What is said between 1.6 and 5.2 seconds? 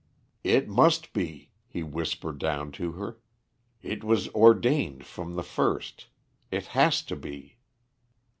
he whispered down to her. "It was ordained